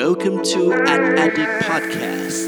[0.00, 2.38] Welcome to an Addict Podcast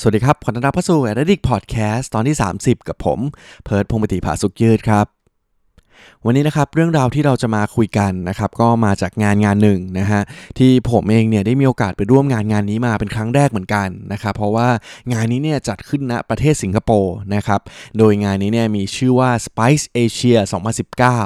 [0.00, 3.18] สวัสดีครับ ขอต้อนรับเข้าสู่ Addict Podcast ตอนที่ 30 กับผม
[3.64, 5.23] เพิร์ดพงศ์ปฏิภาสุขยืดครับ
[6.24, 10.22] วันนี้นะครับเรื่องราวที่เราจะมาคุยกันนะครับก็มาจากงานงานหนึ่งนะฮะ
[10.58, 14.68] ที่ผมเองเนี่ยได้มีโอกาสไปร่วมงานงานนี้มาเป็นครั้งแรกเหมือนกันนะครับเพราะว่า
[15.12, 17.60] งานนี้เนี่ยจัดขึ้นณประเทศสิงคโปร์นะครับ
[17.98, 20.38] โดยงานนี้เนี่ยมีชื่อว่า Spice Asia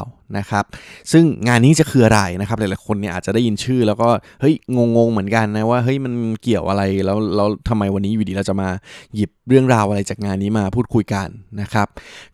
[0.08, 0.64] 2019 นะครับ
[1.12, 4.08] ซึ่งงานนี้จะคืออะไรนะครับหลายๆคนเนี่ยอาจจะได้ยินชื่อ แล้วก็
[4.40, 4.54] เฮ้ย
[4.96, 8.68] งงๆเหมือนกันนะว่าเฮ้ยมันเกี่ยวอะไรแล้วแล้วทำไมวันนี้อยู่ดีเราจะมา
[9.14, 11.28] หยิบเรื่องราวอะไรจากงานนี้มาพูดคุยกัน
[11.60, 11.88] นะครับ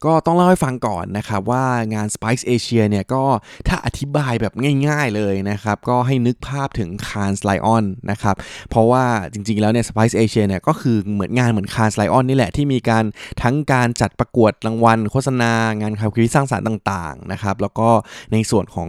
[0.05, 3.23] ก็ต้องเล่าให้ฟังก่อนนะครับว่างาน Spice Asia เนี่ยก็
[3.69, 4.53] ถ้าอธิบายแบบ
[4.87, 8.37] ง่ายๆเลยนะครับก็ให้นึกภาพถึง Cannes Lion นะครับ
[8.71, 13.05] เพราะว่าจริงๆแล้วเนี่ย Spice Asia เนี่ยก็คือเหมือนงานเหมือน Cannes Lion นี่แหละที่มีการ
[13.43, 17.84] ทั้งการจัดประกวดรางวัลโฆษณางานความคิดสร้างสรรค์ต่างๆนะครับแล้วก็
[18.33, 18.89] ในส่วนของ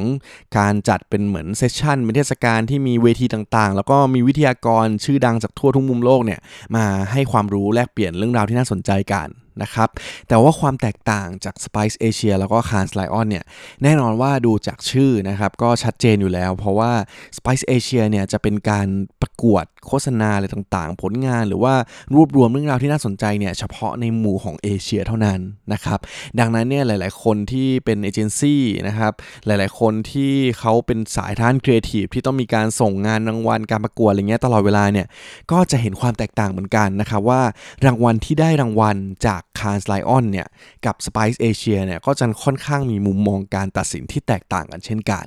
[0.58, 6.40] การจัดเป็นเหมือนเซสชันเป็นเทศกาลที่มีเวทีต่างๆ แล้วก็มีวิทยากรชื่อดังจากทั่วทุกมุมโลกเนี่ย
[6.76, 9.30] มาให้ความรู้แลกเปลี่ยนเรื่องราวที่น่าสนใจกัน
[9.64, 9.90] นะครับ
[10.28, 13.46] แต่ว่าความแตกต่างจาก Spice Asia แล้วก็ Cannes Lion เนี่ย
[13.84, 16.92] แน่นอนว่าดูจากชื่อนะครับก็ชัดเจนอยู่แล้ว เพราะว่า
[17.38, 18.88] Spice Asia เนี่ยจะเป็นการ
[19.22, 21.74] ประกวด โฆษณาอะไรต่างๆ ผลงานหรือว่า
[22.16, 25.40] รวบรวมเรื่องราวที่น่าสนใจเนี่ยเฉพาะในหมู่ของเอเชียเท่านั้น
[25.74, 26.00] นะครับ
[26.40, 29.14] ดังนั้นเนี่ยหลาย ๆ คนที่เป็นเอเจนซี่นะครับ
[29.46, 35.08] หลายๆ คนที่เขาเป็นสายท่านครีเอทีฟที่ต้องมีการส่งงานรางวัลการประกวดอะไรเงี้ยตลอดเวลาเนี่ย
[35.52, 37.42] ก็จะเห็นความแตกต่างเหมือนกันนะครับว่า
[37.86, 40.48] รางวัลที่ได้รางวัลจาก Cannes Lion เนี่ย
[40.86, 45.26] กับ Spice Asia เนี่ยก็จะค่อนข้างมีมุมมองการตัดสินที่แตกต่างกันเช่นกัน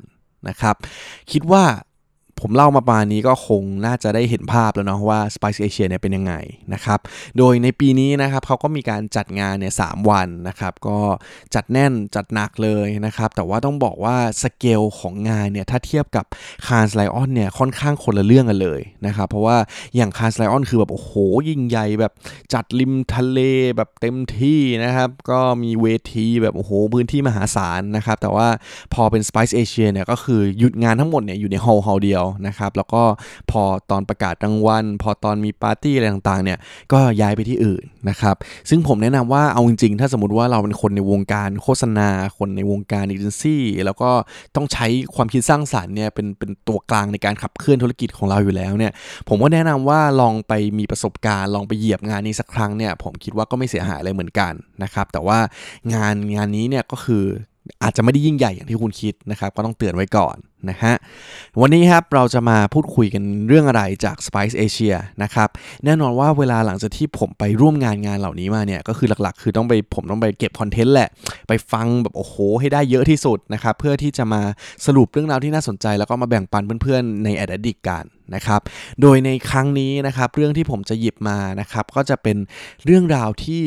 [0.48, 0.76] นะครับ
[1.32, 1.64] คิดว่า
[2.40, 6.34] ผมเล่ามาประมาณนี้ก็คงน่าจะได้เห็นภาพแล้วเนาะว่า Spice Asia เนี่ยเป็นยังไง
[6.74, 6.98] นะครับ
[7.38, 10.98] โดยในปีนี้นะครับเขาก็มีการจัดงานเนี่ยสวันนะครับ ก็
[11.54, 16.24] จัดแน่นจัดหนักเลยนะครับ แต่ว่าต้องบอกว่าสเกลของงานเนี่ยถ้าเทียบกับ
[16.66, 19.56] Cannes Lion เนี่ยค่อนข้างคนละเรื่องกันเลยนะครับ เพราะว่า
[19.96, 21.12] อย่าง Cannes Lion คือแบบโอ้โห
[21.48, 22.12] ยิ่งใหญ่แบบ
[22.54, 23.40] จัดริมทะเล
[23.76, 28.48] แบบเต็มที่นะครับก็มีเวทีแบบโอ้โหพื้นที่มหาศาลนะครับ แต่ว่า
[28.94, 33.02] พอเป็น Spice Asia เนี่ยก็คือหยุดงานทั้งหมดเนี่ยอยู่ในฮอลล์ฮอลล์เดียวนะครับ แล้วก็
[33.50, 36.58] พอตอนประกาศรางวัล พอตอนมีปาร์ตี้อะไรต่างๆ เนี่ย
[36.92, 38.36] ก็ย้ายไปที่อื่นนะครับ
[38.70, 42.08] ซึ่งผมแนะนำว่าเอาจริงๆ ถ้าสมมติว่าเราเป็นคนในวงการโฆษณา
[42.38, 44.10] คนในวงการเอเจนซี่ แล้วก็
[44.56, 48.92] ต้องใช้ความคิดสร้างสารรค์เนี่ย เป็นเป็นตัวกลางในการขับเคลื่อนธุรกิจของเราอยู่แล้วเนี่ย
[49.28, 54.52] ผมก็แนะนำว่าลองไปมีประสบการณ์ ลองไปเหยียบงานนี้สักครั้งเนี่ย ผมคิดว่าก็ไม่เสียหายอะไรเหมือนกัน
[54.82, 55.38] นะครับ แต่ว่า
[55.94, 57.24] งานงานนี้เนี่ยก็คือ
[57.82, 60.36] อาจจะไม่ได้ยิ่งใหญ่อย่างที่คุณคิดนะครับ ก็ต้องเตือนไว้ก่อน
[60.70, 60.94] นะฮะ
[61.60, 65.48] วันนี้ครับเราจะมาพูดคุยกันเรื่องอะไรจาก Spice Asia นะครับ
[65.84, 71.08] แน่นอนว่าเวลาหลังจากที่ผมไปร่วมงานงานเหล่านี้มาเนี่ย ก็คือหลักๆ คือต้องไปผมต้องไปเก็บคอนเทนต์แหละ
[71.48, 74.42] ไปฟังแบบโอ้โห ให้ได้เยอะที่สุดนะครับ เพื่อที่จะมา
[74.86, 78.04] สรุปเรื่องราวที่น่าสนใจ แล้วก็มาแบ่งปันเพื่อนๆในแอดดิกกัน
[78.34, 78.60] นะครับ
[79.00, 82.36] โดยในครั้งนี้นะครับเรื่องที่ผมจะหยิบมานะครับก็จะเป็น
[82.84, 83.64] เรื่องราวที่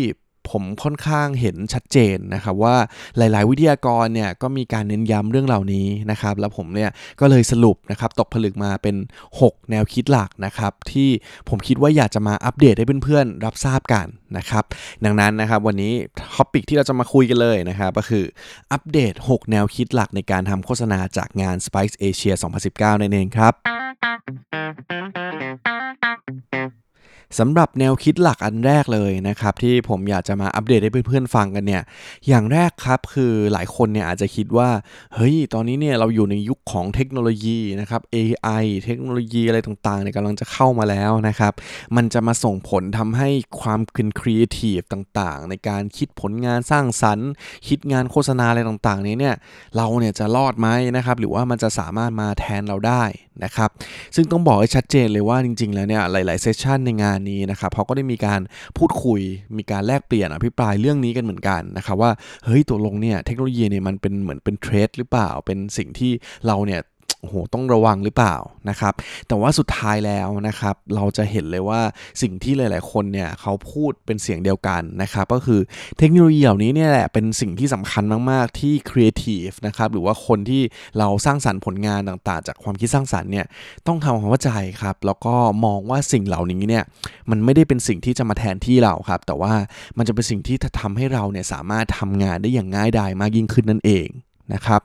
[0.52, 2.76] ผมค่อนข้างเห็นชัดเจนนะครับว่า
[3.18, 6.90] หลาย ๆ วิทยากรเนี่ยก็มีการเน้นย้ำเรื่องเหล่านี้นะครับแล้วผมเนี่ย
[7.20, 8.96] ก็เลยสรุปนะครับตกผลึกมาเป็น
[9.38, 11.10] 6 แนวคิดหลักนะครับที่
[11.50, 14.08] ผมคิดว่าอยากจะมาอัปเดตให้เพื่อน ๆ รับทราบกัน
[14.38, 14.64] นะครับ
[15.06, 15.94] ดังนั้นนะครับวันนี้
[16.36, 18.24] ท็อปิกที่เราจะมาคุยกันเลยนะครับก็คือ
[18.72, 22.34] อัปเดต 6 แนวคิดหลักในการทำโฆษณาจากงาน Spice Asia
[22.68, 23.54] 2019 นั่นเองครับ
[27.40, 31.84] สำหรับแนวคิดหลักอันแรกเลยนะครับที่ผมอยากจะมาอัปเดตให้เพื่อนๆฟังกันเนี่ย
[32.28, 34.70] อย่างแรกครับคือหลายคนเนี่ยอาจจะคิดว่า
[35.16, 41.54] เฮ้ยตอนนี้เนี่ยเราอยู่ในยุคของเทคโนโลยีนะครับ AI เทคโนโลยีอะไรต่างๆเนี่ยกำลังจะเข้ามาแล้วนะครับ
[41.96, 43.30] มันจะมาส่งผลทำให้
[43.62, 47.30] ความคิดครีเอทีฟต่างๆ ในการคิดผลงานสร้างสรรค์
[47.68, 49.36] คิดงานโฆษณาอะไรต่างๆนี้เนี่ย
[49.76, 53.04] เราเนี่ยจะรอดไหมนะครับหรือว่ามันจะสามารถมาแทนเราได้
[53.44, 53.70] นะครับ
[54.16, 58.42] ซึ่งต้องบอกให้ชัดเจนเลยว่าจริง ๆ แล้วเนี่ยหลาย ๆ เซสชันในงานนี้นะครับเขาก็ได้มีการ
[58.78, 59.22] พูดคุย
[59.58, 62.12] มีการแลกเปลี่ยนอภิปรายเรื่องนี้กันเหมือนกันนะครับว่า
[62.46, 66.12] เฮ้ยตัวลงเนี่ยเทคโนโลยีเนี่ยมันเป็นเหมือนเป็นเทรดหรือเปล่าเป็นสิ่งที่
[66.48, 66.82] เราเนี่ย
[67.22, 68.36] โอ้โหต้องระวังหรือเปล่า
[68.70, 68.94] นะครับ
[69.28, 71.82] แต่ว่าสุดท้ายแล้วนะครับ เราจะเห็นเลยว่า
[72.22, 75.60] สิ่งที่หลาย ๆ คนเนี่ยเขาพูดเป็นเสียงเดียวกันนะครับ ก็คือ
[76.00, 80.62] เทคโนโลยีเหล่านี้เนี่ยแหละเป็นสิ่งที่สำคัญมาก ๆ ที่ครีเอทีฟนะครับหรือว่าคนที่
[81.00, 83.46] เราสร้างสรรค์ผลงานต่าง ๆ จากความคิดสร้างสรรค์เนี่ย
[83.88, 84.52] ต้องทำความเข้าใจ
[84.82, 85.36] ครับ แล้วก็
[85.66, 86.84] มองว่าสิ่งเหล่านี้เนี่ย
[87.30, 89.54] มันไม่ได้เป็นสิ่งที่จะมาแทนที่เราครับ แต่ว่า
[89.98, 94.10] มันจะเป็นสิ่งที่ทำให้เราเนี่ยสามารถทำงานได้อย่างง่ายดายมากยิ่งขึ้นนั่นเอง
[94.54, 94.82] นะครับ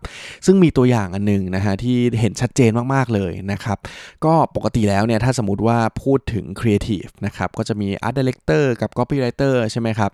[0.46, 3.78] ซึ่งมีตัวอย่างอันหนึงนะฮะที่เห็นชัดเจนมากๆเลยนะครับ
[4.24, 10.10] ก็ปกติแล้วเนี่ยถ้าสมมติว่าพูดถึง Creative นะครับก็จะมี Art Director กับ Copywriter ใช่ไหมครับ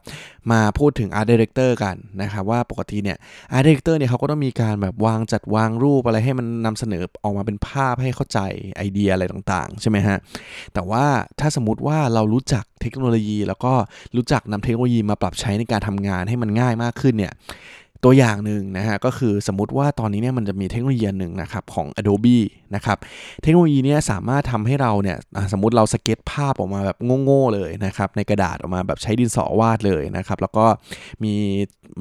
[0.53, 3.17] มาพูดถึง Art Director กันนะครับว่าปกติเนี่ย
[3.57, 8.39] Art Director เนี่ยเขาก็ต้องมีการแบบวางจัดวางรูปอะไรให้มันนำเสนอออกมาเป็นภาพให้เข้าใจ
[8.77, 10.19] ไอเดียอะไรต่างๆ ใช่ไหมฮะ
[10.75, 11.05] แต่ว่า
[11.41, 13.73] ถ้าสมมติว่าเรารู้จักเทคโนโลยี แล้วก็
[14.17, 17.33] รู้จักนำเทคโนโลยีมาปรับใช้ในการทำงานให้มันง่ายมากขึ้นเนี่ย
[18.05, 22.39] ตัวอย่างหนึ่งนะฮะก็คือสมมติว่าตอนนี้เนี่ยมันจะมีเทคโนโลยีหนึ่งนะครับของ Adobe
[22.75, 22.99] นะครับ
[23.43, 25.17] เทคโนโลยีนี้สามารถทำให้เราเนี่ย
[25.53, 30.67] สมมติเราสเก็ตภาพออกมาแบบโง่ๆเลยนะครับในกระดาษออกมาแบบใช้ดินสอวาดเลยนะครับแล้วก็
[31.25, 31.35] มี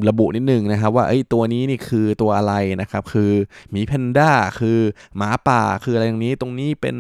[0.10, 3.32] ระบุนิดนึงนะครับว่าไอ้ตัวนี้นี่คือตัวอะไรนะครับคือ
[3.72, 4.78] หมีแพนด้าคือ
[5.18, 6.96] หมาป่าคืออะไรตรงนี้ตรงนี้เป็น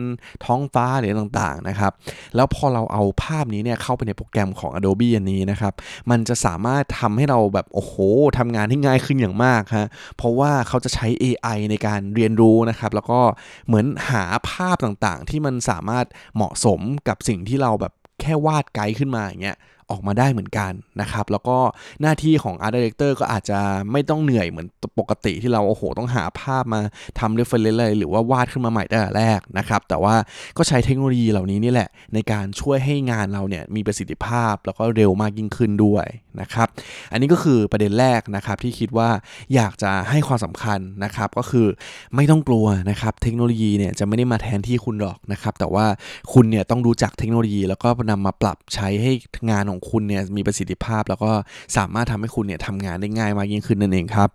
[0.45, 1.91] ท้องฟ้าหรือต่างๆนะครับ
[2.35, 5.73] แล้วพอเราเอาภาพนี้เนี่ยเข้าไปในโปรแกรมของ Adobe อันนี้นะครับ
[6.09, 7.93] มันจะสามารถทำให้เราแบบโอ้โห
[8.37, 13.21] ทำงานที่ง่ายายขึ้นอย่างมากฮะเพราะว่าเขาจะใช้ AI ในการเรียนรู้นะครับแล้วก็
[13.67, 16.05] เหมือนหาภาพต่างๆ ที่มันสามารถ
[16.35, 19.57] เหมาะสมกับสิ่งที่เราแบบแค่วาดไกด์ขึ้นมาอย่างเงี้ย
[19.91, 20.71] ออกมาได้เหมือนกัน
[21.01, 21.57] นะครับ แล้วก็
[22.01, 23.59] หน้าที่ของ Art Director ก็อาจจะ
[23.91, 24.67] ไม่ต้องเหนื่อยเหมือน
[24.99, 26.81] ปกติที่เราโอ้โห ต้องหาภาพมา
[27.19, 30.15] ทำ reference เลยหรือว่าวาดขึ้นมาใหม่ตั้งแต่แรกนะครับ แต่ว่า
[30.57, 36.07] ก็ใช้เทคโนโลยีเหล่านี้นี่แหละ ในการช่วยให้งานเราเนี่ยมีประสิทธิภาพแล้วก็เร็วมากยิ่งขึ้นด้วย
[36.41, 36.67] นะครับ
[37.11, 39.09] อันนี้ก็คือประเด็นแรกนะครับที่คิดว่า
[39.55, 41.67] อยากจะให้ความสำคัญนะครับ ก็คือ
[42.15, 45.85] ไม่ต้องกลัวนะครับเทคโนโลยีเนี่ยจะไม่ได้มาแทนที่คุณหรอกนะครับ แต่ว่า
[46.33, 49.11] คุณเนี่ยต้องรู้จักเทคโนโลยี แล้วก็นำมาปรับใช้ให้
[49.49, 51.31] งานของคุณเนี่ยมีประสิทธิภาพ แล้วก็
[51.77, 54.29] สามารถทำให้คุณเนี่ยทำงานได้ง่ายมากยิ่งขึ้นนั่นเองครับ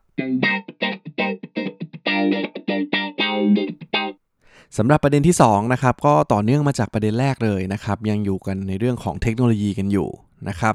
[4.76, 10.08] สำหรับประเด็นที่2นะครับก็ต่อเนื่องมาจากประเด็นแรกเลยนะครับยังอยู่กันในเรื่องของเทคโนโลยีกันอยู่
[10.48, 10.74] นะครับ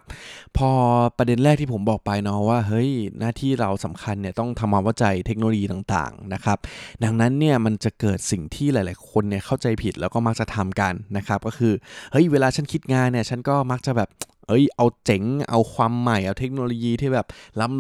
[0.58, 0.70] พอ
[1.18, 6.58] ประเด็นแรกที่ผมบอกไปเนาะว่าเฮ้ยหน้าที่เราสำคัญเนี่ยต้องทำความเข้าใจเทคโนโลยีต่างๆนะครับ
[7.04, 11.74] ดังนั้นเนี่ยมันจะเกิดสิ่งที่หลาย ๆ คนเนี่ยเข้าใจผิดแล้วก็มักจะทำกันนะครับ ก็คือ
[12.12, 14.10] เฮ้ยเวลาฉันคิดงานเนี่ยฉันก็มักจะแบบ
[14.48, 17.28] เอ้ยเอาเจ๋งเอาความใหม่เอาเทคโนโลยีที่แบบ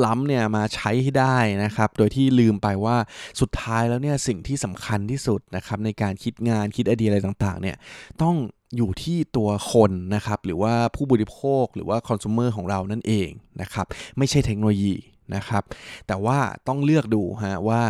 [0.05, 2.97] ล้ำๆเนี่ยมาใช้ให้ได้นะครับ โดยที่ลืมไปว่า
[3.41, 7.75] สุดท้ายแล้วเนี่ยสิ่งที่สำคัญที่สุดนะครับในการคิดงานคิดไอเดียอะไรต่างๆเนี่ย
[8.21, 8.35] ต้อง
[8.75, 13.29] อยู่ที่ตัวคนนะครับหรือว่าผู้บริโภคหรือว่าคอน sumer ของเรานั่นเอง
[13.61, 13.85] นะครับ
[14.17, 14.93] ไม่ใช่เทคโนโลยี
[15.35, 15.63] นะครับ
[16.07, 16.37] แต่ว่า
[16.67, 17.81] ต้องเลือกดูฮะว่า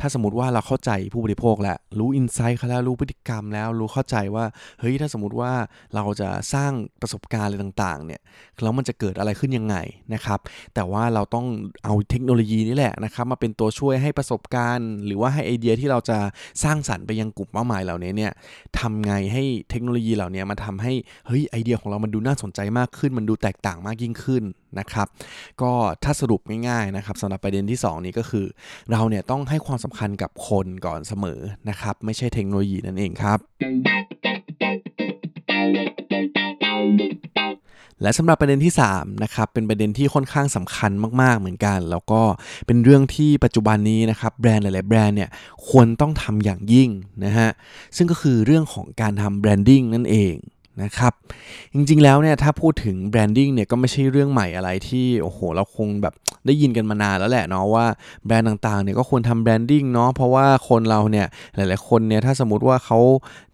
[0.00, 4.44] ถ้าสมมติว่าเราเข้าใจผู้บริโภคแล้วรู้อินไซต์เขาแล้วรู้พฤติกรรมแล้วรู้เข้าใจว่า
[4.80, 5.52] เฮ้ยถ้าสมมติว่า
[5.94, 8.20] เราจะสร้างประสบการณ์อะไรต่างๆเนี่ย
[8.62, 9.76] แล้วมันจะเกิดอะไรขึ้นยังไง
[10.14, 10.40] นะครับ
[10.74, 11.46] แต่ว่าเราต้อง
[11.84, 16.18] เอาเทคโนโลยีนี่แหละนะครับมาเป็นตัวช่วยให้ประสบการณ์ หรือว่าให้ไอเดียที่เราจะ
[16.64, 18.32] สร้างสรรค์ไปยังกลุ่มเป้าหมายเหล่านี้เนี่ย
[18.78, 20.92] ทำไงให้เทคโนโลยีเหล่านี้มาทำให้
[21.26, 24.42] เฮ้ยไอเดียของเรามันดูน่าสนใจมากขึ้น มันดูแตกต่างมากยิ่งขึ้น
[24.78, 25.06] นะครับ
[25.62, 25.72] ก็
[26.04, 28.46] ถ้าสรุปง่ายๆนะครับสำหรับประเด็นที่ 2 นี้ก็คือ
[28.90, 33.38] เราเนี่ยต้องให้ความสำคัญกับคนก่อนเสมอนะครับ ไม่ใช่เทคโนโลยีนั่นเองครับ
[38.02, 40.92] และสำหรับประเด็นที่3นะครับเป็นประเด็นที่ค่อนข้างสำคัญ
[41.22, 42.22] มาก ๆ เหมือนกัน แล้วก็
[42.66, 45.30] เป็นเรื่องที่ปัจจุบันนี้นะครับแบรนด์หลาย ๆ แบรนด์เนี่ย
[45.68, 46.88] ควรต้องทำอย่างยิ่ง
[47.24, 47.50] นะฮะ
[47.96, 50.34] ซึ่งก็คือเรื่องของการทำ branding นั่นเอง
[50.82, 51.12] นะครับ
[51.74, 56.14] จริงๆแล้วเนี่ยถ้าพูดถึง branding เนี่ยก็ไม่ใช่เรื่องใหม่อะไรที่โอ้โหเราคงแบบ
[56.46, 57.86] ได้ยินกันมานานแล้วแหละเนาะว่า
[58.26, 62.98] แบรนด์ต่างๆเนี่ยก็ควรทำ branding เนาะเพราะว่าคนเราเนี่ยหลายๆคนเนี่ยถ้าสมมติว่าเขา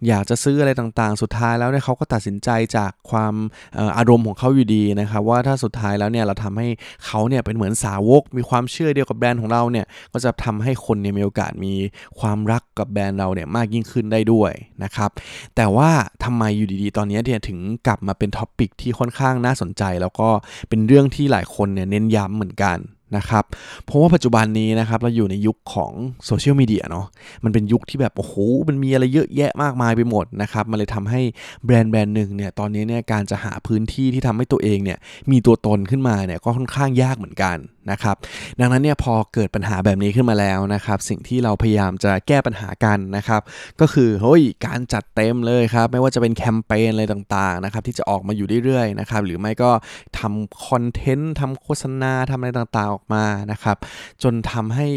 [0.07, 3.33] อยากจะซื้ออะไรต่างๆ สุดท้ายแล้วเนี่ยเขาก็ตัดสินใจจากความ
[3.97, 6.67] อารมณ์ของเขาอยู่ดีนะครับว่าถ้าสุดท้ายแล้วเนี่ยเราทำให้
[7.05, 11.73] เขาเนี่ยเป็นเหมือนสาวก มีความเชื่อเดียวกับแบรนด์ของเราเนี่ยก็จะทำให้คนเนี่ยมีโอกาสมี
[12.19, 14.51] ความรักกับแบรนด์เราเนี่ยมากยิ่งขึ้นได้ด้วย
[14.83, 15.09] นะครับ
[15.55, 15.89] แต่ว่า
[16.23, 20.29] ทำไมอยู่ดีๆตอนนี้เนี่ยถึงกลับมาเป็น topic ที่ค่อนข้างน่าสนใจ แล้วก็
[20.69, 22.77] เป็นเรื่องที่หลายคนเนี่ยเน้นย้ำเหมือนกัน
[23.17, 23.45] นะครับ
[23.85, 25.91] เพราะว่าปัจจุบันนี้นะครับเราอยู่ในยุคของ
[26.25, 27.05] โซเชียลมีเดียเนาะ
[27.43, 28.33] มันเป็นยุคที่แบบโอ้โห
[28.67, 31.21] มันมีอะไรเยอะแยะมากมายไปหมดนะครับมันเลยทำให้
[31.65, 34.97] แบรนด์แบรนด์หนึ่งเนี่ยตอนนี้เนี่ยการจะหาพื้นที่ที่ทำให้ตัวเองเนี่ย
[35.31, 37.57] มีตัวตนขึ้นมาเนี่ยก็ค่อนข้างยากเหมือนกัน
[37.91, 38.15] นะครับ
[38.59, 43.41] ดังนั้นเนี่ยพอเกิดปัญหาแบบนี้ขึ้นมาแล้วนะครับ สิ่งที่เราพยายามจะแก้ปัญหากันนะครับ
[43.79, 49.71] ก็คือเฮ้ยการจัดเต็มเลยครับ ไม่ว่าจะเป็นแคมเปญอะไรต่างๆนะครับที่จะออกมาอยู่เรื่อยๆนะครับหรือไม่ก็
[50.19, 53.77] ทำคอนเทนต์ทำโฆษณาทำอะไรต่างๆออกมานะครับ
[54.23, 54.87] จนทำให้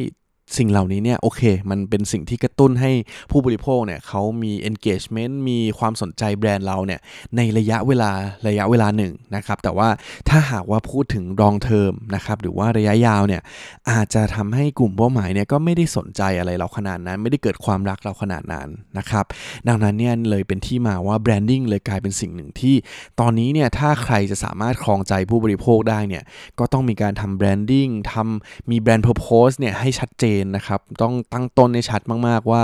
[0.56, 2.92] สิ่งเหล่านี้เนี่ยโอเค มันเป็นสิ่งที่กระตุ้นให้
[3.30, 7.00] ผู้บริโภคเนี่ยเขามี engagement มีความสนใจแบรนด์เราเนี่ย
[7.36, 8.10] ในระยะเวลา
[8.48, 9.88] ระยะเวลาหนึ่งนะครับแต่ว่า
[10.28, 13.42] ถ้าหากว่าพูดถึง long term นะครับหรือว่าระยะยาวเนี่ย
[13.90, 19.24] อาจจะทำให้กลุ่มเป้าหมายเนี่ยก็ไม่ได้สนใจอะไรเราขนาดนั้น ไม่ได้เกิดความรักเราขนาดนั้นนะครับ
[19.68, 22.74] ดังนั้นเนี่ยเลยเป็นที่มาว่า branding เลยกลายเป็นสิ่งหนึ่งที่
[23.20, 26.22] ตอนนี้เนี่ยถ้าใครจะสามารถครองใจผู้บริโภคได้เนี่ย
[26.58, 32.62] ก็ต้องมีการทำ branding ทำมี brand purpose เนี่ยให้ชัดเจนนนะครับ ต้องตั้งต้นในชัดมาก ๆ ว่า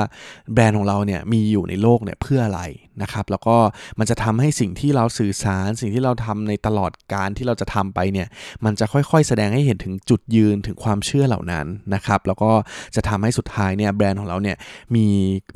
[0.53, 2.63] แบรนด์ของเราเนี่ยมีอยู่ในโลกเนี่ยเพื่ออะไร
[3.03, 3.57] นะครับ แล้วก็
[3.99, 8.29] มันจะทำให้สิ่งที่เราสื่อสาร สิ่งที่เราทำในตลอดการที่เราจะทำไปเนี่ย
[8.65, 12.53] มันจะค่อยๆ แสดงให้เห็นถึงจุดยืนถึงความเชื่อเหล่านั้นนะครับ แล้วก็
[12.97, 14.57] จะทำให้สุดท้ายเนี่ยแบรนด์ของเราเนี่ย
[14.97, 15.07] มี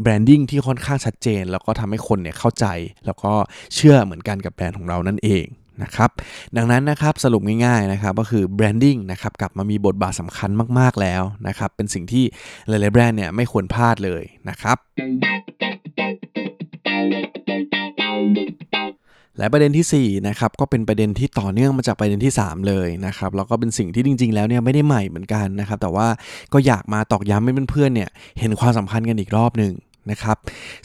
[0.02, 2.66] branding ที่ค่อนข้างชัดเจน แล้วก็ทำให้คนเนี่ยเข้าใจ
[3.06, 3.32] แล้วก็
[3.75, 5.46] เชื่อเหมือนกันกับแบรนด์ของเรานั่นเอง
[5.83, 6.11] นะครับ
[6.56, 12.25] ดังนั้นนะครับสรุปง่ายๆนะครับก็คือ branding นะครับกลับมามีบทบาทสำคัญมากๆแล้วนะครับเป็นสิ่งที่
[12.68, 14.76] หลายๆแบรนด์เนี่ยไม่ควรพลาดเลยนะครับ
[19.38, 26.06] และประเด็นที่4นะครับก็เป็นประเด็นที่ต่อเนื่องมาจากประเด็นที่ 3 เลยนะครับแล้วก็เป็นสิ่งที่จริง ๆ แล้วเนี่ยไม่ได้ใหม่เหมือนกันนะครับแต่ว่า
[26.52, 29.73] ก็อยากมาตอกย้ำให้เพื่อนๆเนี่ยเห็นความสำคัญกันอีกรอบหนึ่ง
[30.11, 30.37] นะครับ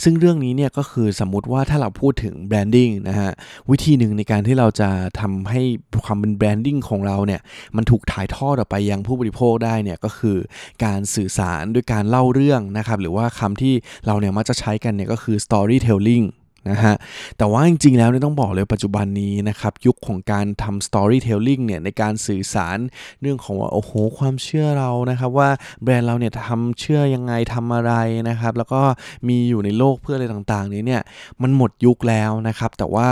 [0.03, 3.31] ซึ่งเรื่องนี้เนี่ยก็คือสมมุติว่าถ้าเราพูดถึง branding นะฮะ
[3.69, 5.61] วิธีหนึ่งในการที่เราจะทำให้
[6.05, 7.41] ความเป็นแบรนดิ้งของเราเนี่ย
[7.75, 10.37] มันถูกถ่ายทอดออกไปยังผู้บริโภคได้เนี่ยก็คือ
[10.85, 13.73] การสื่อสารด้วยการเล่าเรื่องนะครับหรือว่าคำที่
[14.05, 16.25] เราเนี่ยมักจะใช้กันเนี่ยก็คือ storytelling
[16.69, 16.95] นะฮะ
[17.37, 22.77] แต่ว่าจริงๆ แล้วเนี่ยต้องบอกเลยปัจจุบันนี้นะครับยุคของการทำ storytelling เนี่ยในการสื่อสาร
[23.21, 25.49] เรื่องของว่าโอ้โหความเชื่อเรานะครับว่า
[25.83, 27.93] แบรนด์เราเนี่ยทำเชื่อยังไงทำอะไร
[28.29, 28.81] นะครับแล้วก็
[29.27, 31.01] มีอยู่ในโลกเพื่ออะไรต่างๆ นี้เนี่ย
[31.41, 33.09] มันหมดยุคแล้วนะครับแต่ว่า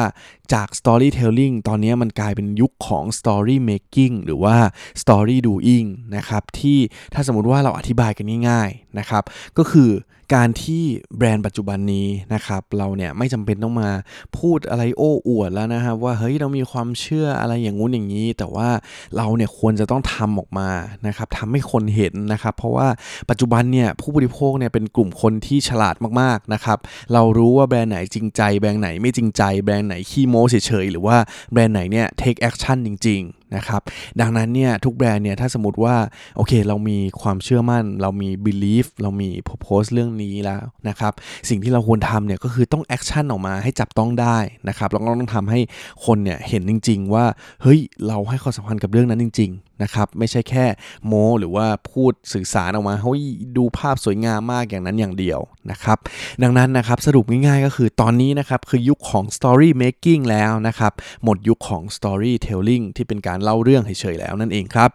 [0.53, 4.55] จาก storytelling ตอนนี้มันกลายเป็นยุคของ story making หรือว่า
[5.01, 6.79] story doing นะครับที่
[7.13, 9.23] ถ้าสมมติว่าเราอธิบายกันง่ายๆนะครับ
[9.57, 9.89] ก็คือ
[10.35, 10.83] การที่
[11.17, 13.89] แบรนด์ปัจจุบันนี้นะครับเราเนี่ยไม่จำเป็นต้องมา
[14.37, 18.69] พูดอะไรโอ้อวดแล้วนะครับว่าเฮ้ยเรามีความเชื่ออะไรอย่างงู้นอย่างนี้ แต่ว่า
[19.17, 20.69] เราเนี่ยควรจะต้องทำออกมา
[21.07, 22.87] นะครับทำให้คนเห็นนะครับ เพราะว่า
[23.29, 26.77] ปัจจุบันเนี่ยผู้บริโภคเนี่ยเป็นกลุ่มคนที่ฉลาดมากๆนะครับ
[27.13, 31.17] เรารู้ว่าแบรนด์ไหนจริงใจแบรนด์ไหนไม่จริงใจแบรนด์ไหนขี้โม้เฉยๆหรือว่า
[31.51, 33.81] แบรนด์ไหนเนี่ย take action จริงๆ นะครับ
[34.21, 35.95] ดังนั้นเนี่ยทุกแบรนด์เนี่ยถ้าสมมติว่า
[36.37, 41.13] โอเคเรามีความเชื่อมั่น เรามี belief เรามี propose เรื่องนี้แล้วนะครับ
[41.49, 44.37] สิ่งที่เราควรทำเนี่ยก็คือต้อง action ออกมาให้จับต้องได้
[44.67, 45.59] นะครับแล้วก็ต้องทำให้
[46.05, 47.25] คนเนี่ยเห็นจริง ๆ ว่า
[47.63, 50.65] เฮ้ยเราให้ความสำคัญกับเรื่องนั้นจริงๆ นะครับไม่ใช่แค่
[51.07, 53.21] โมหรือว่าพูดสื่อสารออกมาเฮ้ย
[53.57, 55.39] ดูภาพสวยงามมากอย่างนั้นอย่างเดียว
[55.71, 55.97] นะครับ
[56.43, 60.93] ดังนั้นนะครับสรุปง่ายๆก็คือตอนนี้นะครับคือยุคของ story making แล้วนะครับ
[61.23, 64.89] หมดยุคของ storytelling ที่เป็นการเล่าเรื่องเฉยๆแล้วนั่นเองครับ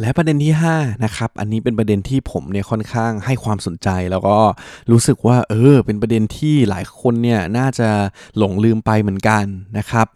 [0.00, 4.38] และประเด็นที่5นะครับอันนี้เป็นประเด็นที่ผมเนี่ยค่อนข้างให้ความสนใจแล้วก็
[4.90, 7.88] รู้สึกว่าเออเป็นประเด็นที่หลายคนเนี่ยน่าจะ
[8.38, 9.44] หลงลืมไปเหมือนกัน
[9.78, 10.06] นะครับ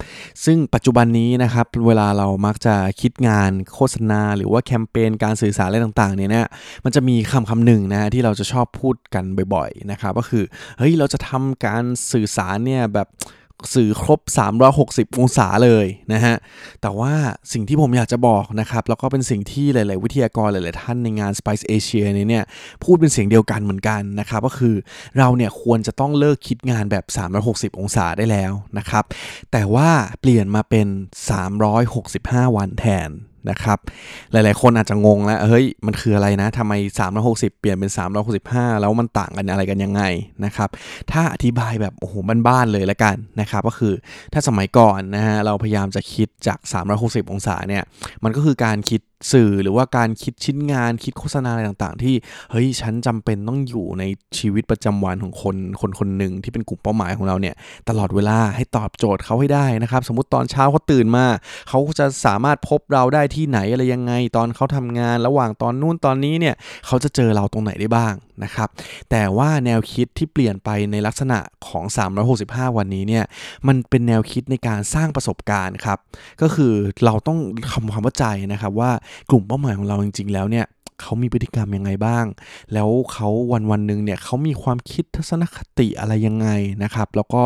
[0.44, 6.46] ซึ่งปัจจุบันนี้นะครับเวลาเรามักจะคิดงานโฆษณา หรือว่าแคมเปญการสื่อสารอะไรต่างๆเนี่ย
[6.84, 9.24] มันจะมีคำคำหนึ่งนะที่เราจะชอบพูดกัน
[9.54, 10.44] บ่อยๆนะครับก็คือ
[10.78, 13.08] เฮ้ยเราจะทำการสื่อสารเนี่ยแบบ
[13.74, 14.20] สื่อครบ
[14.70, 16.36] 360 องศาเลยนะฮะ
[16.82, 17.12] แต่ว่า
[17.52, 22.44] สิ่งที่ผมอยากจะบอกนะครับ แล้วก็เป็นสิ่งที่หลาย ๆ วิทยากรหลาย ๆ ท่านในงาน Spice Asia เนี่ย
[22.84, 24.74] พูดเป็นเสียงเดียวกันเหมือนกันนะครับ ก็คือ
[25.18, 27.04] เราเนี่ยควรจะต้องเลิกคิดงานแบบ
[27.42, 29.04] 360 องศาได้แล้วนะครับ
[29.52, 29.90] แต่ว่า
[30.20, 30.86] เปลี่ยนมาเป็น
[31.72, 33.10] 365 วันแทน
[33.50, 33.78] นะครับ
[34.32, 36.72] หลายๆ คนอาจจะงงแล้ว เฮ้ย มันคืออะไรนะทำไม
[37.16, 37.90] 360 เปลี่ยนเป็น
[38.36, 40.02] 365 แล้วมันต่างกันอะไรกันยังไง
[40.44, 40.68] นะครับ
[41.12, 42.14] ถ้าอธิบายแบบ โอ้โห
[42.46, 43.94] บ้านๆ เลยละกันนะครับ ก็คือ
[44.32, 46.58] ถ้าสมัยก่อนนะฮะ เราพยายามจะคิดจาก
[46.94, 47.82] 360 องศาเนี่ย
[48.24, 49.00] มันก็คือการคิด
[49.32, 52.14] สื่อหรือว่าการคิดชิ้นงานคิดโฆษณาอะไรต่างๆ ที่
[52.50, 54.04] เฮ้ยฉันจำเป็นต้องอยู่ใน
[54.38, 57.54] ชีวิตประจำวันของคนคนคนหนึ่งที่เป็นกลุ่มเป้าหมายของเราเนี่ย
[57.88, 61.26] ตลอดเวลาให้ตอบโจทย์เขาให้ได้นะครับ สมมติตอนเช้าเขาตื่นมา
[61.68, 66.54] เขาจะสามารถพบเราได้ที่ไหนอะไรยังไง ตอนเขาทำงานระหว่างตอนนู้นตอนนี้เนี่ย
[66.86, 68.68] เขาจะเจอเราตรงไหนได้บ้างนะครับ
[69.10, 71.38] แต่ว่าแนวคิดที่เปลี่ยนไปในลักษณะ
[71.68, 71.84] ของ
[72.30, 73.24] 365 วันนี้เนี่ย
[73.66, 75.98] มันเป็นแนวคิดในการสร้างประสบการณ์ครับ
[76.42, 76.72] ก็คือ
[77.04, 77.38] เราต้อง
[77.72, 78.90] ทำความเข้าใจนะครับว่า
[79.30, 80.66] กลุ่มเป้าหมายของเราจริง ๆ แล้วเนี่ย
[81.00, 82.24] เขามีพฤติกรรมยังไงบ้าง
[82.72, 86.48] แล้วเขาวันวันหนึ่งเนี่ยเขามีความคิดทัศนคติอะไรยังไง
[86.82, 87.42] นะครับ แล้วก็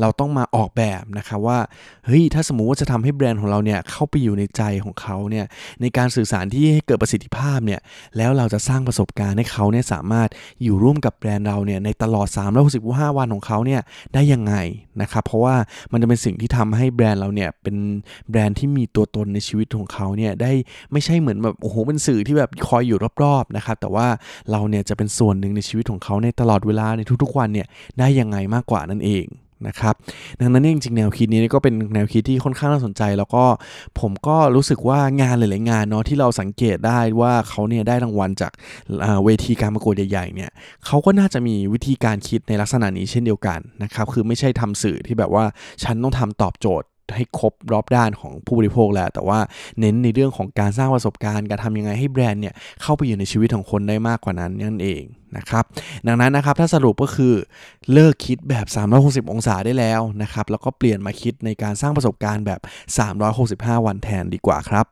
[0.00, 1.58] เราต้องมาออกแบบนะครับว่า
[2.06, 5.46] เฮ้ยถ้าสมมุติว่าจะทำให้แบรนด์ของเราเนี่ยเข้าไปอยู่ในใจของเขาเนี่ย
[5.80, 7.80] ในการสื่อสารที่ให้เกิดประสิทธิภาพเนี่ย
[8.16, 10.28] แล้วเราจะสร้างประสบการณ์ให้เขาเนี่ยสามารถ
[10.62, 12.28] อยู่ร่วมกับแบรนด์เราเนี่ยในตลอด
[12.72, 13.80] 365วันของเขาเนี่ย
[14.14, 14.54] ได้ยังไง
[15.02, 15.56] นะครับเพราะว่า
[15.92, 17.76] มันจะเป็นสิ่งที่ทำให้แบรนด์เราเนี่ยเป็น
[18.30, 20.52] แบรนด์ที่มีตัวตนในชีวิตของเขาเนี่ยได้
[20.92, 24.06] ไม่ใช่เหมือนแบบโอ้โหเป็นสื่อที่แบบคอยอยู่รอบๆนะครับแต่ว่า
[24.50, 27.66] เราเนี่ยจะเป็นส่วนหนึ่งในชีวิตของเขาในตลอดเวลาในทุกๆวันเนี่ย
[27.98, 29.26] ได้ยังไงมากกว่านั่นเอง
[29.68, 29.94] นะครับ
[30.40, 33.44] ดังนั้นจริงๆแนวคิดนี้ก็เป็นแนวคิดที่ค่อนข้างน่าสนใจ แล้วก็
[34.00, 38.52] ผมก็รู้สึกว่างานหลายๆงานเนาะที่เราสังเกตได้ว่าเขาเนี่ยได้รางวัลจาก
[39.24, 40.50] เวทีการประกวดใหญ่ๆเนี่ย
[40.86, 45.44] เขาก็น่าจะมีวิธีการคิดในลักษณะนี้เช่นเดียวกันนะครับคือไม่ใช่ทำสื่อที่แบบว่า
[45.84, 49.38] ฉันต้องทำตอบโจทย์ ให้ครบรอบด้านของผู้บริโภคแล้วแต่ว่า
[49.80, 55.02] เน้นในเรื่องของการสร้างประสบการณ์ การทำยังไงให้แบรนด์เนี่ยเข้าไปอยู่ในชีวิตของคนได้มากกว่านั้นนั่นเอง
[55.36, 55.64] นะครับ
[56.06, 57.34] ดังนั้นนะครับถ้าสรุปก็คือ
[57.92, 58.66] เลิกคิดแบบ
[59.00, 62.60] 360 องศาได้แล้วนะครับแล้วก็เปลี่ยนมาคิดในการสร้างประสบการณ์แบบ
[63.22, 64.86] 365 วันแทนดีกว่าครับ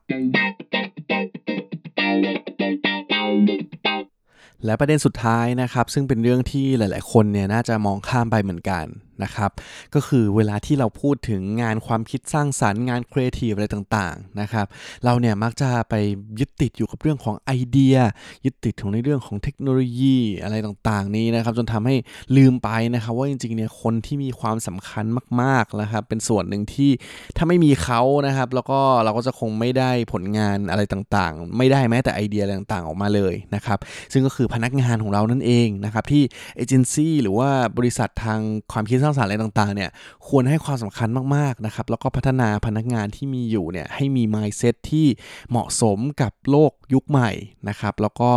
[4.64, 8.84] และประเด็นสุดท้ายนะครับ ซึ่งเป็นเรื่องที่หลาย ๆ คนเนี่ยน่าจะมองข้ามไปเหมือนกัน
[9.22, 9.50] นะครับ
[9.94, 14.66] ก็คือเวลาที่เราพูดถึงงานความคิดสร้างสรรค์งานครีเอทีฟอะไรต่างๆนะครับ
[15.04, 15.94] เราเนี่ยมักจะไป
[16.40, 17.96] ยึดติดอยู่กับเรื่องของไอเดีย
[18.44, 21.94] ยึดติดของในเรื่องของเทคโนโลยีอะไรต่างๆ นี้นะครับ จนทำให้
[22.36, 25.04] ลืมไปนะครับ ว่าจริงๆเนี่ยคนที่มีความสำคัญ
[25.40, 26.90] มากๆนะครับ เป็นส่วนหนึ่งที่
[27.36, 33.78] ถ้าไม่มีเขานะครับ แล้วก็เราก็จะคงไม่ได้ผลงานอะไรต่างๆ ไม่ได้แม้แต่ไอเดียอะไรต่างๆออกมาเลยนะครับ
[34.12, 36.22] ซึ่งก็คือพนักงานของเรานั่นเองนะครับที่
[36.56, 38.40] เอเจนซี่หรือว่าบริษัททาง
[38.72, 39.90] ความคิดสร้างสรรค์อะไรต่างๆเนี่ย
[40.28, 45.06] ควรให้ความสำคัญมากๆนะครับแล้วก็พัฒนาพนักงานที่มีอยู่เนี่ยให้มี mindset ที่
[45.50, 47.30] เหมาะสมกับโลกยุคใหม่
[47.68, 48.30] นะครับแล้วก็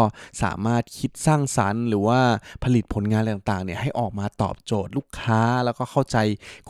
[0.43, 2.19] สามารถคิดสร้างสรรค์ หรือว่า
[2.63, 6.17] ผลิตผลงานอะไรต่างๆเนี่ยให้ออกมาตอบโจทย์ลูกค้าแล้วก็เข้าใจ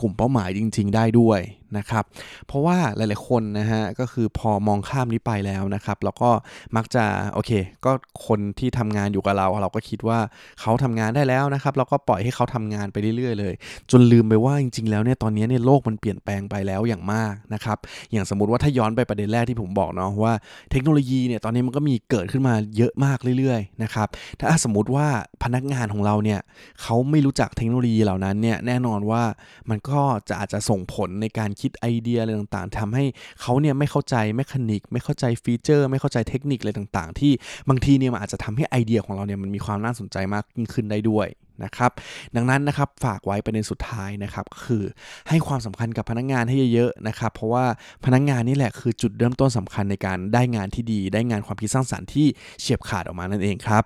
[0.00, 1.40] กลุ่มเป้าหมายจริง ๆ ได้ด้วย
[1.78, 2.04] นะครับ
[2.46, 6.30] เพราะว่าหลาย ๆ คนนะฮะก็คือพอมองข้ามนี้ไปแล้วนะครับ แล้วก็
[6.76, 7.50] มักจะโอเค
[7.84, 7.92] ก็
[8.26, 10.18] คนที่ทำงานอยู่กับเรา เราก็คิดว่า
[10.60, 13.54] เขาทำงานได้แล้วนะครับ เราก็ปล่อยให้เขาทำงานไปเรื่อย ๆ เลย
[13.90, 17.78] จนลืมไปว่าจริง ๆ แล้วเนี่ยตอนนี้เนี่ยโลกมันเปลี่ยนแปลงไปแล้วอย่างมากนะครับ
[18.12, 20.34] อย่างสมมติว่าถ้าย้อนไปประเด็นแรกที่ผมบอกเนาะว่า
[20.70, 24.08] เทคโนโลยีเนี่ยตอนนี้มันก็มีเกิดขึ้นมาเยอะมากเรื่อย ๆ นะครับ
[24.40, 25.06] ถ้าสมมติว่า
[25.42, 26.40] พนักงานของเราเนี่ย
[26.82, 29.22] เขาไม่รู้จักเทคโนโลยีเหล่านั้นเนี่ยแน่นอนว่า
[29.70, 33.04] มันก็จะอาจจะส่งผลในการคิดไอเดียอะไรต่างๆทำให้
[33.40, 37.32] เขาเนี่ยไม่เข้าใจแมคานิก ไม่เข้าใจฟีเจอร์ ไม่เข้าใจเทคนิคอะไรต่างๆ ที่
[37.68, 41.28] บางทีเนี่ยมันอาจจะทำให้ไอเดียของเราเนี่ยมันมีความน่าสนใจมากยิ่งขึ้นได้ด้วย
[41.64, 41.90] นะครับ
[42.36, 44.82] ดังนั้นนะครับฝากไว้ประเด็นสุดท้ายนะครับคือ
[45.28, 47.64] ให้ความสำคัญกับพนักงานให้เยอะๆนะครับเพราะว่า
[48.04, 52.26] พนักงานนี่แหละคือจุดเริ่มต้นสำคัญในการได้งานที่ดี ได้งานความคิดสร้างสรรค์ที่
[52.60, 53.84] เฉียบขาดออกมานั่นเองครับ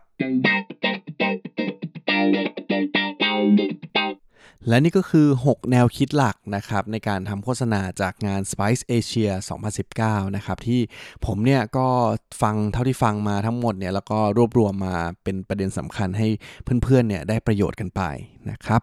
[4.68, 9.30] และนี่ก็คือ 6 แนวคิดหลักนะครับในการทำโฆษณาจากงาน Spice Asia
[9.82, 10.80] 2019 นะครับที่
[11.26, 11.86] ผมเนี่ยก็
[12.42, 16.28] ฟังเท่าที่ฟังมาทั้งหมดเนี่ยแล้วก็รวบรวมมาเป็นประเด็นสำคัญให้
[16.82, 18.02] เพื่อนๆเนี่ยได้ประโยชน์กันไป
[18.50, 18.82] นะครับ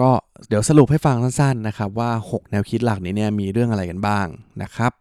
[0.00, 0.08] ก็
[0.48, 4.26] เดี๋ยวสรุปให้ฟังสั้นๆนะครับว่า 6 แนวคิดหลักนี้เนี่ยมีเรื่องอะไรกันบ้าง
[4.62, 4.92] นะครับ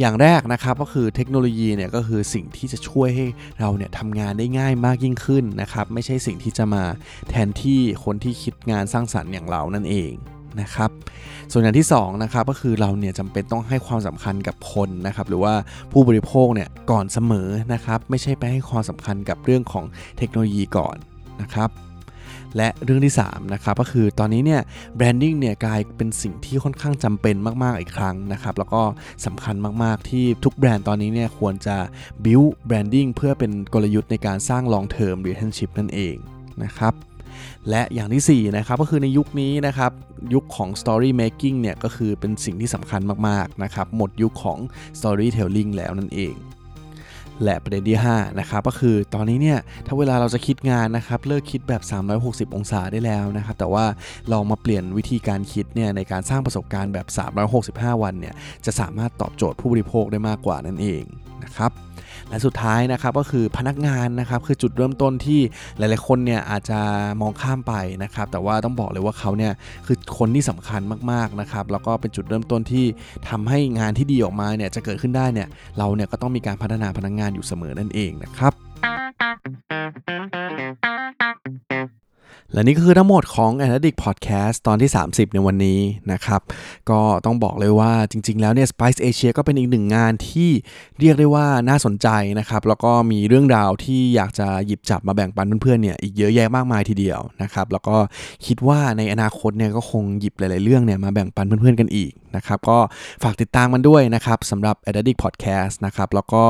[0.00, 3.26] อย่างแรกนะครับก็คือเทคโนโลยีเนี่ยก็คือสิ่งที่จะช่วยให้
[3.60, 6.84] เราเนี่ยทำงานได้ง่ายมากยิ่งขึ้นนะครับไม่ใช่สิ่งที่จะมา
[7.30, 10.12] แทนที่คนที่คิดงานสร้างสรรค์อย่างเรานั่นเอง
[10.60, 10.90] นะครับ
[11.52, 15.54] ส่วนอย่างที่2นะครับก็คือเราเนี่ยจำเป็นต้องให้ความสำคัญกับคนนะครับหรือว่า
[15.92, 19.84] ผู้บริโภคเนี่ยก่อนเสมอนะครับไม่ใช่ไปให้ความสำคัญกับเรื่องของ
[20.18, 20.96] เทคโนโลยีก่อน
[21.42, 21.70] นะครับ
[22.56, 24.60] และเรื่องที่3นะครับก็คือตอนนี้เนี่ย
[24.96, 28.82] แบรนดิ้งเนี่ยกลายเป็นสิ่งที่ค่อนข้างจำเป็นมาก ๆ อีกครั้งนะครับ แล้วก็
[29.26, 31.76] สำคัญมาก ๆ ที่ทุกแบรนด์ตอนนี้เนี่ยควรจะ
[32.24, 36.16] build branding เพื่อเป็นกลยุทธ์ในการสร้าง long term relationship นั่นเอง
[36.64, 36.94] นะครับ
[37.70, 39.92] และอย่างที่4นะครับก็คือในยุคนี้นะครับ
[40.34, 44.58] ยุคของ story making เนี่ยก็คือเป็นสิ่งที่สำคัญมาก ๆ นะครับ หมดยุคของ
[44.98, 46.34] storytelling แล้วนั่นเอง
[47.44, 51.82] และประเด็นที่5นะครับก็คือตอนนี้เนี่ยถ้าเวลาเราจะคิดงานนะครับเลิกคิดแบบ
[52.18, 53.84] 360 องศาได้แล้วนะครับแต่ว่า
[54.32, 57.06] ลองมาเปลี่ยนวิธีการคิดเนี่ยในการสร้างประสบการณ์แบบ
[57.54, 58.34] 365 วันเนี่ย
[58.66, 61.02] จะสามารถตอบโจทย์ผู้บริโภคได้มากกว่านั่นเอง
[61.44, 61.70] นะครับ
[62.30, 65.40] และสุดท้ายนะครับก็คือพนักงานนะครับคือจุดเริ่มต้นที่
[65.78, 66.80] หลายๆคนเนี่ยอาจจะ
[67.20, 69.52] มองข้ามไปนะครับแต่ว่าต้องบอกเลยว่าเขาเนี่ย
[69.86, 70.80] คือคนที่สำคัญ
[71.12, 72.84] มากๆนะครับแล้วก็เป็นจุดเริ่มต้นที่
[73.28, 78.52] ทำให้งานที่ดีออกมาเนี่ยจะเกิดขึ้นได้เนี่ยเราเนี่ยก็ต้องมีการพัฒนาพนักงานอยู่เสมอนั่นเองนะครับ
[82.52, 85.80] และนี่ก็คือทั้งหมดของ a n a l y t i c Podcast ตอนที่ 30 ในวันนี้
[86.12, 86.40] นะครับ
[86.90, 90.50] ก็ต้องบอกเลยว่าจริง ๆ แล้วเนี่ย Spice Asia ก็เป็นอีกหนึ่งงานที่
[91.00, 92.08] เรียกได้ว่าน่าสนใจ
[92.38, 97.96] นะครับ แล้วก็มีเรื่องราวที่อยากจะหยิบจับมาแบ่งปันเพื่อนๆเนี่ยอีกเยอะแยะมากมายทีเดียวนะครับ แล้วก็
[98.46, 102.78] คิดว่าในอนาคตเนี่ยก็คงหยิบหลายๆเรื่องเนี่ยมาแบ่งปันเพื่อนๆกันอีกนะครับก็
[103.22, 106.44] ฝากติดตามมันด้วยนะครับสำหรับ a d d i c t Podcast นะครับแล้วก็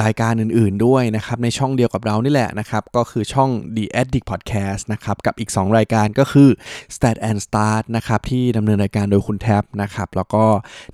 [0.00, 6.50] รายการอื่นๆด้วยนะครับในช่องเดียวกับเรานี่แหละนะครับก็คือช่อง The Addict Podcast นะครับกับอีก 2 รายการก็คือ
[6.94, 10.44] Stat and Start นะครับที่ดำเนินรายการโดยคุณแท็บนะครับแล้วก็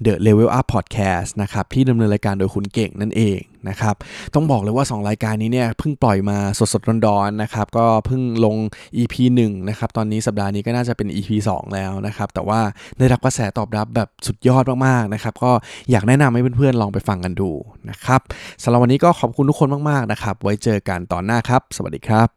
[0.04, 3.94] The Level Up Podcast นะครับที่ดำเนินรายการโดยคุณเก่งนั่นเองนะครับ
[4.34, 6.38] ต้องบอกเลยว่า 2 รายการนี้เนี่ยเพิ่งปล่อยมา
[6.72, 8.56] สดๆร้อนๆนะครับ ก็เพิ่งลง
[8.96, 12.60] EP 1นะครับ ตอนนี้สัปดาห์นี้ก็น่าจะเป็น EP 2 แล้วนะครับ แต่ว่า
[12.98, 15.52] ได้รับกระแสตอบรับแบบสุดยอดมากๆนะครับ ก็
[15.90, 17.50] อยากแนะนำให้เพื่อนๆลองไปฟังกันดู
[17.90, 18.20] นะครับ
[18.62, 22.28] สำหรับวันนี้ก็ขอบคุณทุกคนมากๆนะครับ ไว้เจอกันตอนหน้าครับ สวัสดีครับ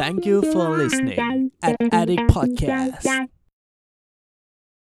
[0.00, 3.37] Thank you for listening at Addict Podcast.